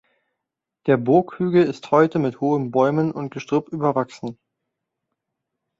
Der 0.87 0.97
Burghügel 0.97 1.63
ist 1.63 1.91
heute 1.91 2.17
mit 2.17 2.41
hohen 2.41 2.71
Bäumen 2.71 3.11
und 3.11 3.29
Gestrüpp 3.29 3.69
überwachsen. 3.69 4.39